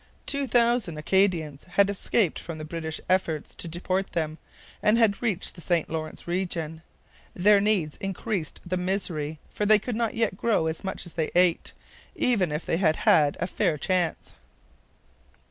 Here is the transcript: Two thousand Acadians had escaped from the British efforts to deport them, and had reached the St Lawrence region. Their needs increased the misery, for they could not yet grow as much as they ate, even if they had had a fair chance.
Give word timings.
Two 0.25 0.47
thousand 0.47 0.97
Acadians 0.97 1.63
had 1.65 1.87
escaped 1.87 2.39
from 2.39 2.57
the 2.57 2.65
British 2.65 2.99
efforts 3.07 3.53
to 3.53 3.67
deport 3.67 4.13
them, 4.13 4.39
and 4.81 4.97
had 4.97 5.21
reached 5.21 5.53
the 5.53 5.61
St 5.61 5.91
Lawrence 5.91 6.27
region. 6.27 6.81
Their 7.35 7.61
needs 7.61 7.97
increased 7.97 8.61
the 8.65 8.77
misery, 8.77 9.37
for 9.51 9.63
they 9.67 9.77
could 9.77 9.95
not 9.95 10.15
yet 10.15 10.35
grow 10.37 10.65
as 10.65 10.83
much 10.83 11.05
as 11.05 11.13
they 11.13 11.29
ate, 11.35 11.73
even 12.15 12.51
if 12.51 12.65
they 12.65 12.77
had 12.77 12.95
had 12.95 13.37
a 13.39 13.45
fair 13.45 13.77
chance. 13.77 14.33